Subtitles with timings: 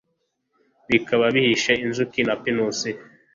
[0.89, 2.89] Bikaba bihishe inzuki na pinusi